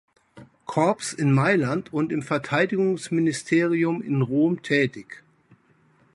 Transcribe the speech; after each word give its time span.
Korps 0.65 1.13
in 1.13 1.31
Mailand 1.31 1.93
und 1.93 2.11
im 2.11 2.23
Verteidigungsministerium 2.23 4.01
in 4.01 4.23
Rom 4.23 4.63
tätig. 4.63 5.21